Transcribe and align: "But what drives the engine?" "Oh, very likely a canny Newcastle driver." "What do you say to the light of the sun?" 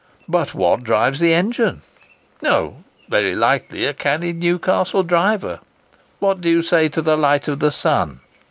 "But 0.27 0.55
what 0.55 0.81
drives 0.83 1.19
the 1.19 1.31
engine?" 1.31 1.83
"Oh, 2.43 2.77
very 3.07 3.35
likely 3.35 3.85
a 3.85 3.93
canny 3.93 4.33
Newcastle 4.33 5.03
driver." 5.03 5.59
"What 6.17 6.41
do 6.41 6.49
you 6.49 6.63
say 6.63 6.89
to 6.89 7.03
the 7.03 7.15
light 7.15 7.47
of 7.47 7.59
the 7.59 7.69
sun?" 7.71 8.19